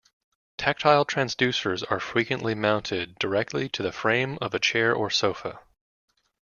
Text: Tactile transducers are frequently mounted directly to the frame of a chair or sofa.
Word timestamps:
Tactile 0.57 1.05
transducers 1.05 1.83
are 1.91 1.99
frequently 1.99 2.55
mounted 2.55 3.19
directly 3.19 3.69
to 3.69 3.83
the 3.83 3.91
frame 3.91 4.39
of 4.41 4.55
a 4.55 4.59
chair 4.59 4.95
or 4.95 5.11
sofa. 5.11 5.59